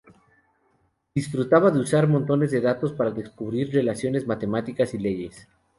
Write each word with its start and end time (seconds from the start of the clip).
Disfrutaba 1.13 1.69
de 1.69 1.79
usar 1.79 2.07
montones 2.07 2.49
de 2.49 2.59
datos 2.59 2.91
para 2.91 3.11
descubrir 3.11 3.71
relaciones 3.71 4.25
matemáticas 4.25 4.95
y 4.95 4.97
leyes. 4.97 5.47